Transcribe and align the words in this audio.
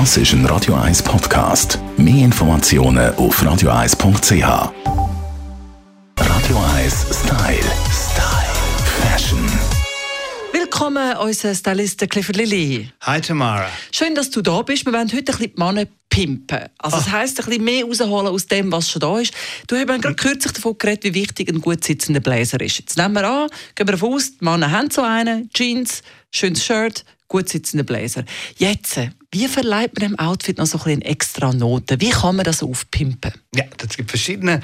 Das 0.00 0.16
ist 0.16 0.32
ein 0.32 0.44
Radio 0.46 0.74
1 0.74 1.04
Podcast. 1.04 1.78
Mehr 1.96 2.24
Informationen 2.24 3.14
auf 3.14 3.40
radio1.ch. 3.40 4.42
Radio 6.18 6.58
1 6.74 7.06
Style. 7.12 7.62
Style. 7.92 8.54
Fashion. 9.00 9.38
Willkommen, 10.50 11.16
unser 11.18 11.54
Stylist 11.54 12.10
Clifford 12.10 12.36
Lilly. 12.38 12.90
Hi 13.02 13.20
Tamara. 13.20 13.68
Schön, 13.92 14.16
dass 14.16 14.30
du 14.30 14.42
da 14.42 14.62
bist. 14.62 14.84
Wir 14.84 14.92
wollen 14.92 15.12
heute 15.12 15.18
ein 15.18 15.24
bisschen 15.26 15.52
die 15.54 15.62
Männer 15.62 15.86
pimpen. 16.10 16.70
Also 16.78 16.96
das 16.96 17.12
heisst, 17.12 17.38
ein 17.38 17.46
bisschen 17.46 17.62
mehr 17.62 17.84
rausholen 17.84 18.26
aus 18.26 18.48
dem, 18.48 18.72
was 18.72 18.90
schon 18.90 18.98
da 18.98 19.20
ist. 19.20 19.32
Du 19.68 19.76
hast 19.76 19.86
gerade 19.86 20.16
kürzlich 20.16 20.54
davon 20.54 20.76
geredet, 20.76 21.04
wie 21.04 21.14
wichtig 21.14 21.48
ein 21.48 21.60
gut 21.60 21.84
sitzender 21.84 22.18
Blazer 22.18 22.60
ist. 22.60 22.80
Jetzt 22.80 22.98
nehmen 22.98 23.14
wir 23.14 23.28
an, 23.28 23.48
gehen 23.76 23.86
wir 23.86 23.92
davon 23.92 24.14
aus, 24.14 24.38
die 24.38 24.44
Männer 24.44 24.72
haben 24.72 24.90
so 24.90 25.02
einen, 25.02 25.48
Jeans, 25.54 26.02
schönes 26.32 26.64
Shirt, 26.64 27.04
gut 27.28 27.48
sitzender 27.48 27.84
Blazer. 27.84 28.24
Jetzt, 28.56 28.98
wie 29.30 29.48
verleiht 29.48 29.98
man 29.98 30.10
dem 30.10 30.18
Outfit 30.18 30.58
noch 30.58 30.66
so 30.66 30.78
ein 30.78 30.84
bisschen 30.84 31.02
extra 31.02 31.52
Noten? 31.52 32.00
Wie 32.00 32.10
kann 32.10 32.36
man 32.36 32.44
das 32.44 32.62
aufpimpen? 32.62 33.32
Ja, 33.54 33.64
es 33.82 33.96
gibt 33.96 34.10
verschiedene, 34.10 34.60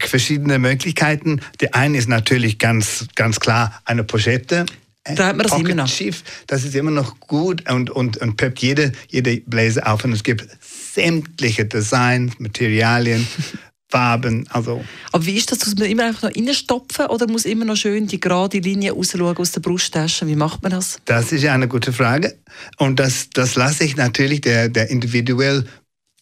verschiedene 0.00 0.58
Möglichkeiten. 0.58 1.40
Die 1.60 1.72
eine 1.72 1.98
ist 1.98 2.08
natürlich 2.08 2.58
ganz, 2.58 3.06
ganz 3.14 3.40
klar 3.40 3.80
eine 3.84 4.04
Pochette. 4.04 4.66
Treibt 5.04 5.36
man 5.36 5.38
das 5.38 5.50
Pocket 5.50 5.66
immer 5.66 5.82
noch? 5.82 5.90
Chief, 5.90 6.22
das 6.46 6.62
ist 6.64 6.76
immer 6.76 6.92
noch 6.92 7.18
gut 7.18 7.68
und, 7.68 7.90
und, 7.90 8.18
und 8.18 8.36
peppt 8.36 8.60
jede, 8.60 8.92
jede 9.08 9.38
Blazer 9.40 9.92
auf. 9.92 10.04
Und 10.04 10.12
es 10.12 10.22
gibt 10.22 10.46
sämtliche 10.60 11.64
Designs, 11.64 12.38
Materialien, 12.38 13.26
Farben. 13.92 14.46
Also 14.48 14.82
Aber 15.12 15.26
wie 15.26 15.36
ist 15.36 15.52
das? 15.52 15.58
Muss 15.66 15.76
man 15.76 15.86
immer 15.86 16.04
einfach 16.04 16.30
noch 16.30 16.34
reinstopfen 16.34 17.06
oder 17.06 17.28
muss 17.28 17.44
immer 17.44 17.66
noch 17.66 17.76
schön 17.76 18.06
die 18.06 18.18
gerade 18.18 18.58
Linie 18.58 18.92
rausschauen 18.92 19.36
aus 19.36 19.52
der 19.52 19.60
Brusttasche? 19.60 20.26
Wie 20.26 20.34
macht 20.34 20.62
man 20.62 20.72
das? 20.72 20.98
das 21.04 21.30
ist 21.30 21.44
eine 21.44 21.68
gute 21.68 21.92
Frage. 21.92 22.34
Und 22.78 22.98
das, 22.98 23.28
das 23.34 23.54
lasse 23.54 23.84
ich 23.84 23.96
natürlich 23.96 24.40
der, 24.40 24.70
der 24.70 24.88
individuell 24.88 25.66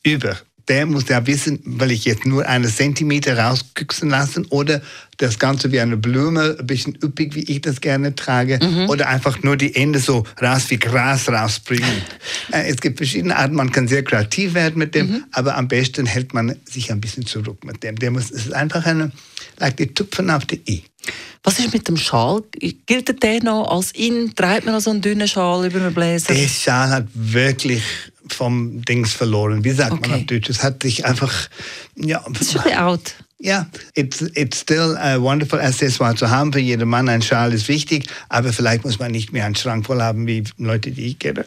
über. 0.02 0.36
Der 0.70 0.86
muss 0.86 1.08
ja 1.08 1.26
wissen, 1.26 1.58
will 1.64 1.90
ich 1.90 2.04
jetzt 2.04 2.24
nur 2.24 2.46
einen 2.46 2.70
Zentimeter 2.70 3.36
rausküchsen 3.36 4.08
lassen 4.08 4.46
oder 4.50 4.80
das 5.16 5.40
Ganze 5.40 5.72
wie 5.72 5.80
eine 5.80 5.96
Blume, 5.96 6.56
ein 6.60 6.64
bisschen 6.64 6.96
üppig, 7.02 7.34
wie 7.34 7.42
ich 7.42 7.60
das 7.60 7.80
gerne 7.80 8.14
trage, 8.14 8.60
oder 8.86 9.08
einfach 9.08 9.42
nur 9.42 9.56
die 9.56 9.74
Ende 9.74 9.98
so 9.98 10.24
raus 10.40 10.70
wie 10.70 10.78
Gras 10.78 11.28
rausbringen. 11.28 11.90
Äh, 12.52 12.68
es 12.68 12.80
gibt 12.80 12.96
verschiedene 12.96 13.36
Arten, 13.36 13.54
man 13.54 13.70
kann 13.70 13.86
sehr 13.86 14.02
kreativ 14.02 14.54
werden 14.54 14.76
mit 14.76 14.96
dem, 14.96 15.24
aber 15.30 15.56
am 15.56 15.68
besten 15.68 16.04
hält 16.04 16.34
man 16.34 16.56
sich 16.64 16.90
ein 16.90 17.00
bisschen 17.00 17.24
zurück 17.24 17.64
mit 17.64 17.84
dem. 17.84 17.94
Der 17.96 18.10
muss, 18.10 18.32
es 18.32 18.46
ist 18.46 18.52
einfach 18.52 18.84
eine, 18.86 19.12
like 19.58 19.76
die 19.76 19.86
Tupfen 19.86 20.30
auf 20.30 20.46
die 20.46 20.60
I. 20.68 20.82
Was 21.42 21.58
ist 21.58 21.72
mit 21.72 21.88
dem 21.88 21.96
Schal? 21.96 22.42
Gilt 22.86 23.22
der 23.22 23.42
noch 23.42 23.70
als 23.70 23.92
in? 23.92 24.34
Trägt 24.34 24.66
man 24.66 24.74
noch 24.74 24.80
so 24.80 24.90
einen 24.90 25.00
dünnen 25.00 25.28
Schal 25.28 25.64
über 25.64 25.78
den 25.78 25.94
Bläser? 25.94 26.34
Der 26.34 26.48
Schal 26.48 26.90
hat 26.90 27.06
wirklich 27.14 27.82
vom 28.34 28.82
Dings 28.84 29.12
verloren. 29.12 29.64
Wie 29.64 29.70
sagt 29.70 29.92
Okay. 29.92 30.10
man 30.10 30.20
auf 30.20 30.26
Deutsch? 30.26 30.48
Es 30.50 30.62
hat 30.62 30.82
sich 30.82 31.04
einfach, 31.06 31.48
ja, 31.96 32.22
Das 32.32 32.42
ist 32.42 32.56
ein 32.56 32.62
bisschen 32.64 32.78
out. 32.78 33.14
ja, 33.38 33.66
it's, 33.94 34.20
it's 34.34 34.60
still 34.60 34.96
a 34.98 35.20
wonderful 35.20 35.58
accessoire 35.60 36.14
zu 36.14 36.28
haben. 36.30 36.52
Für 36.52 36.58
jeden 36.60 36.88
Mann 36.88 37.08
ein 37.08 37.22
Schal 37.22 37.52
ist 37.52 37.68
wichtig, 37.68 38.06
aber 38.28 38.52
vielleicht 38.52 38.84
muss 38.84 38.98
man 38.98 39.10
nicht 39.12 39.32
mehr 39.32 39.46
einen 39.46 39.54
Schrank 39.56 39.86
voll 39.86 40.02
haben 40.02 40.26
wie 40.26 40.44
Leute, 40.58 40.90
die 40.90 41.06
ich 41.06 41.18
kenne. 41.18 41.44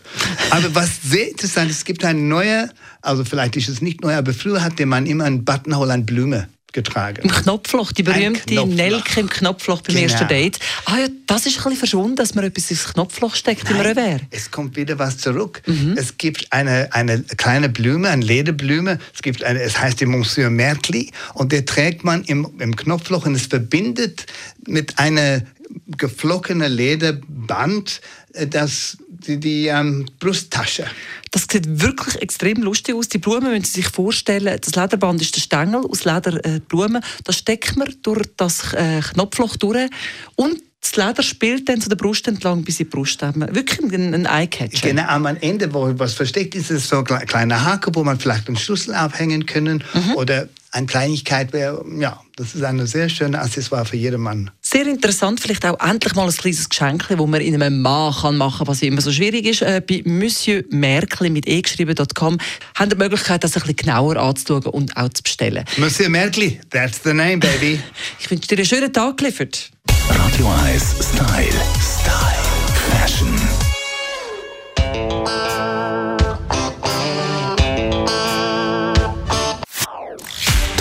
Aber 0.52 0.73
was 0.76 0.89
sehr 1.04 1.30
interessant 1.30 1.70
ist, 1.70 1.78
es 1.78 1.86
gibt 1.86 2.04
eine 2.06 2.20
neue, 2.20 2.70
also 3.02 3.23
vielleicht 3.26 3.56
ist 3.58 3.70
es 3.70 3.81
nicht 3.81 4.02
neu, 4.02 4.16
aber 4.16 4.34
früher 4.34 4.64
hat 4.64 4.80
der 4.80 4.86
Mann 4.88 5.06
immer 5.06 5.26
einen 5.26 5.45
Buttonhole 5.45 5.94
an 5.94 6.06
Blume 6.06 6.48
getragen. 6.74 7.22
Im 7.24 7.32
Knopfloch, 7.32 7.92
die 7.92 8.04
berühmte 8.04 8.42
Knopfloch. 8.42 8.76
Nelke 8.76 9.20
im 9.20 9.30
Knopfloch 9.30 9.82
beim 9.82 9.96
Genau. 9.96 10.08
ersten 10.12 10.28
Date. 10.28 10.60
Ah 10.86 10.98
ja, 10.98 11.08
das 11.28 11.46
ist 11.46 11.58
ein 11.58 11.64
bisschen 11.64 11.78
verschwunden, 11.78 12.16
dass 12.16 12.36
man 12.36 12.44
etwas 12.44 12.70
ins 12.72 12.86
Knopfloch 12.86 13.36
steckt 13.36 13.70
im 13.70 13.80
Revers. 13.80 14.22
Es 14.32 14.52
kommt 14.52 14.76
wieder 14.76 15.00
was 15.00 15.18
zurück. 15.18 15.62
Es 15.96 16.18
gibt 16.18 16.52
eine, 16.52 16.90
eine 16.92 17.24
kleine 17.38 17.70
Blume, 17.70 18.10
eine 18.10 18.26
Lederblume. 18.26 19.00
Es 19.14 19.22
gibt 19.22 19.44
eine, 19.44 19.62
es 19.62 19.80
heißt 19.80 20.02
die 20.02 20.06
Monsieur 20.06 20.50
Mertli 20.50 21.12
und 21.34 21.52
der 21.52 21.66
trägt 21.66 22.04
man 22.04 22.24
im, 22.24 22.48
im 22.60 22.76
Knopfloch 22.76 23.26
und 23.26 23.36
es 23.36 23.46
verbindet 23.48 24.26
mit 24.67 25.00
einer 25.00 25.42
geflockenen 25.88 26.72
Lederband 26.72 28.02
äh, 28.34 28.48
das, 28.48 28.98
die, 29.10 29.39
die 29.39 29.67
ähm, 29.67 30.06
Brusttasche. 30.20 30.86
Das 31.32 31.48
sieht 31.52 31.82
wirklich 31.82 32.22
extrem 32.22 32.61
lustig 32.61 32.95
aus. 32.95 33.10
Die 33.10 33.17
Blumen 33.17 33.52
müssen 33.52 33.66
Sie 33.66 33.82
sich 33.82 33.89
vorstellen, 33.89 34.60
das 34.60 34.76
Lederband 34.76 35.22
ist 35.22 35.36
der 35.36 35.42
Stängel 35.42 35.86
aus 35.86 36.06
Lederblumen. 36.06 37.02
Äh, 37.02 37.06
das 37.23 37.38
steckt 37.38 37.76
man 37.76 37.94
durch 38.02 38.28
das 38.38 38.73
äh, 38.73 39.02
Knopfloch 39.02 39.56
durch 39.58 39.89
und 40.36 40.62
das 40.82 40.98
Leder 40.98 41.23
spielt 41.23 41.70
dann 41.70 41.80
zu 41.80 41.88
der 41.88 41.95
Brust 41.95 42.28
entlang 42.28 42.62
bis 42.62 42.78
in 42.82 42.86
die 42.86 42.89
Brust. 42.89 43.22
Wirklich 43.22 43.80
ein, 43.80 44.14
ein 44.14 44.26
Eyecatcher. 44.26 44.89
Genau 44.89 45.08
am 45.08 45.26
Ende, 45.26 45.73
wo 45.73 45.98
was 45.98 46.14
versteckt 46.14 46.56
ist, 46.56 46.72
ist 46.72 46.89
so 46.89 46.98
ein 46.98 47.06
kle- 47.06 47.26
kleiner 47.26 47.64
Hake, 47.64 47.92
wo 47.94 48.04
man 48.04 48.20
vielleicht 48.20 48.50
einen 48.50 48.58
Schlüssel 48.58 48.94
aufhängen 48.94 49.45
können 49.45 49.82
oder 50.16 50.50
eine 50.72 50.86
Kleinigkeit 50.88 51.54
wäre, 51.54 51.86
ja, 52.00 52.20
das 52.36 52.56
ist 52.56 52.64
eine 52.64 52.86
sehr 52.86 53.08
schöne 53.08 53.39
Accessoire 53.39 53.86
für 53.86 53.95
jeden 53.95 54.20
Mann. 54.20 54.52
Sehr 54.73 54.88
interessant, 54.88 55.39
vielleicht 55.39 55.64
auch 55.67 55.80
endlich 55.88 56.16
mal 56.16 56.28
ein 56.28 56.34
kleines 56.34 56.67
Geschenk, 56.67 57.06
das 57.08 57.16
man 57.16 57.39
in 57.42 57.54
einem 57.61 57.80
Mann 57.80 58.11
kann 58.11 58.38
machen 58.38 58.58
kann, 58.58 58.67
was 58.70 58.82
immer 58.82 59.02
so 59.02 59.11
schwierig 59.11 59.45
ist. 59.45 59.61
Äh, 59.61 59.84
bei 59.88 60.02
Monsieur 60.04 60.64
Merkli 60.72 61.30
mit 61.30 61.48
e 61.48 61.61
geschrieben.com 61.61 62.39
haben 62.73 62.89
die 62.89 62.95
Möglichkeit, 62.95 63.44
das 63.44 63.56
ein 63.56 63.62
bisschen 63.62 63.76
genauer 63.76 64.17
anzuschauen 64.17 64.66
und 64.66 64.98
auch 64.98 65.10
zu 65.10 65.22
bestellen. 65.22 65.64
Monsieur 65.78 66.10
Merkli, 66.10 66.60
that's 66.72 67.00
the 67.04 67.14
name, 67.14 67.38
baby. 67.38 67.80
Ich 68.20 68.32
wünsche 68.32 68.48
dir 68.48 68.58
einen 68.58 68.66
schönen 68.66 68.92
Tag, 68.92 69.17
Clifford. 69.17 69.70
Radio 70.10 70.52
1 70.66 70.83
Style. 71.02 71.54
Style. 71.80 72.44
Fashion. 72.89 73.42